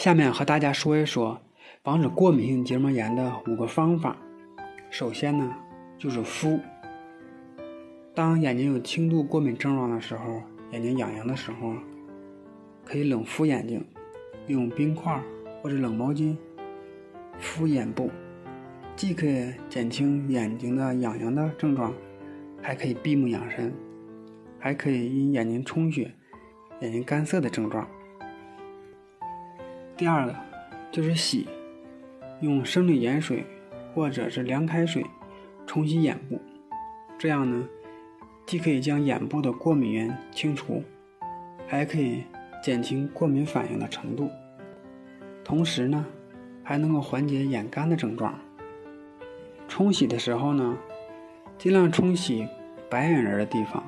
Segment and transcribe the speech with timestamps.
[0.00, 1.38] 下面和大家说一说
[1.84, 4.16] 防止过敏性结膜炎的五个方法。
[4.88, 5.54] 首先呢，
[5.98, 6.58] 就是敷。
[8.14, 10.42] 当眼睛有轻度过敏症状的时候，
[10.72, 11.74] 眼睛痒痒的时候，
[12.82, 13.84] 可以冷敷眼睛，
[14.46, 15.20] 用冰块
[15.60, 16.34] 或者冷毛巾
[17.38, 18.10] 敷眼部，
[18.96, 21.92] 既可以减轻眼睛的痒痒的症状，
[22.62, 23.70] 还可以闭目养神，
[24.58, 26.10] 还可以因眼睛充血、
[26.80, 27.86] 眼睛干涩的症状。
[30.00, 30.34] 第二个
[30.90, 31.46] 就是洗，
[32.40, 33.44] 用生理盐水
[33.92, 35.04] 或者是凉开水
[35.66, 36.40] 冲洗眼部，
[37.18, 37.68] 这样呢。
[38.46, 40.82] 既可以将眼部的过敏源清除，
[41.66, 42.24] 还可以
[42.62, 44.30] 减轻过敏反应的程度，
[45.44, 46.06] 同时呢，
[46.64, 48.38] 还能够缓解眼干的症状。
[49.68, 50.78] 冲洗的时候呢，
[51.58, 52.48] 尽量冲洗
[52.88, 53.84] 白眼仁的地方。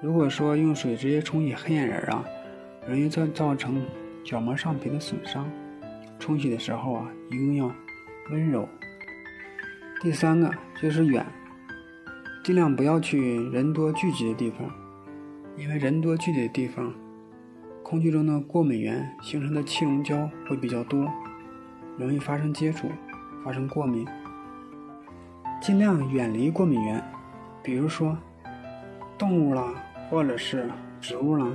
[0.00, 2.24] 如果说用水直接冲洗黑眼仁啊，
[2.88, 3.84] 容易造造成
[4.26, 5.48] 角膜上皮的损伤。
[6.18, 7.72] 冲洗的时候啊，一定要
[8.30, 8.68] 温柔。
[10.02, 10.50] 第三个
[10.82, 11.24] 就是远。
[12.42, 14.68] 尽量不要去人多聚集的地方，
[15.56, 16.92] 因为人多聚集的地方，
[17.82, 21.08] 空气中的过敏源形成的气溶胶会比较多，
[21.96, 22.88] 容易发生接触，
[23.44, 24.04] 发生过敏。
[25.60, 27.02] 尽量远离过敏源，
[27.62, 28.16] 比如说
[29.18, 29.74] 动物啦，
[30.08, 30.68] 或者是
[31.00, 31.48] 植物啦，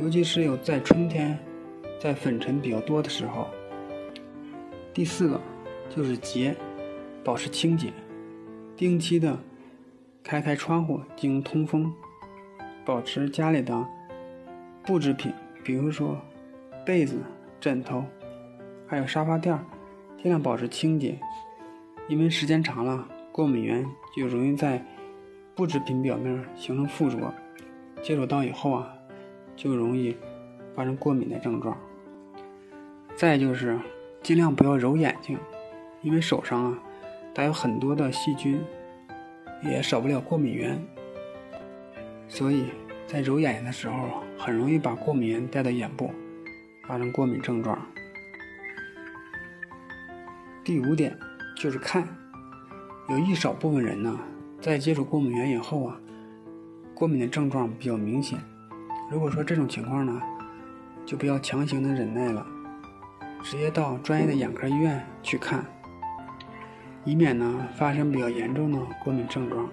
[0.00, 1.36] 尤其是有在春天，
[2.02, 3.46] 在粉尘比较多的时候。
[4.92, 5.40] 第四个
[5.88, 6.52] 就是洁，
[7.22, 7.92] 保持清洁，
[8.76, 9.38] 定期的。
[10.24, 11.92] 开开窗户进行通风，
[12.84, 13.86] 保持家里的
[14.84, 15.32] 布置品，
[15.64, 16.16] 比如说
[16.86, 17.18] 被子、
[17.60, 18.04] 枕头，
[18.86, 19.64] 还有沙发垫儿，
[20.16, 21.18] 尽量保持清洁。
[22.08, 23.84] 因为时间长了，过敏源
[24.16, 24.84] 就容易在
[25.56, 27.34] 布置品表面形成附着，
[28.00, 28.94] 接触到以后啊，
[29.56, 30.16] 就容易
[30.76, 31.76] 发生过敏的症状。
[33.16, 33.78] 再就是
[34.22, 35.38] 尽量不要揉眼睛，
[36.02, 36.78] 因为手上啊
[37.34, 38.62] 带有很多的细菌。
[39.64, 40.76] 也少不了过敏源，
[42.26, 42.64] 所以
[43.06, 46.10] 在揉眼睛的时候，很容易把过敏源带到眼部，
[46.88, 47.80] 发生过敏症状。
[50.64, 51.16] 第五点
[51.56, 52.04] 就是看，
[53.08, 54.18] 有一少部分人呢，
[54.60, 55.96] 在接触过敏源以后啊，
[56.92, 58.40] 过敏的症状比较明显。
[59.12, 60.20] 如果说这种情况呢，
[61.06, 62.44] 就不要强行的忍耐了，
[63.42, 65.64] 直接到专业的眼科医院去看。
[67.04, 69.68] 以免呢发生比较严重的过敏症状。